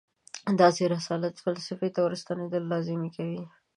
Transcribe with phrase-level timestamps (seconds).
[0.61, 3.43] داسې رسالت فلسفې ته ورستنېدل لازمي کوي.